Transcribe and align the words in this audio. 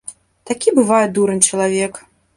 Такі 0.51 0.73
бывае 0.79 1.03
дурань 1.19 1.45
чалавек. 1.51 2.05